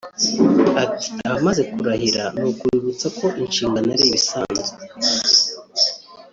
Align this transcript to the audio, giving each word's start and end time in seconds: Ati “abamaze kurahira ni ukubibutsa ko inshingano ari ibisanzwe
Ati 0.83 1.07
“abamaze 1.27 1.61
kurahira 1.71 2.23
ni 2.39 2.45
ukubibutsa 2.51 3.07
ko 3.17 3.25
inshingano 3.41 3.87
ari 3.95 4.05
ibisanzwe 4.09 4.69